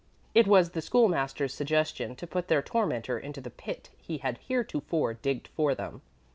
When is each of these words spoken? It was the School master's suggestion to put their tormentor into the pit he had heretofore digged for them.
It 0.33 0.47
was 0.47 0.71
the 0.71 0.81
School 0.81 1.07
master's 1.07 1.53
suggestion 1.53 2.15
to 2.15 2.25
put 2.25 2.47
their 2.47 2.63
tormentor 2.63 3.19
into 3.19 3.39
the 3.39 3.51
pit 3.51 3.91
he 3.99 4.17
had 4.17 4.39
heretofore 4.39 5.13
digged 5.13 5.47
for 5.55 5.75
them. 5.75 6.01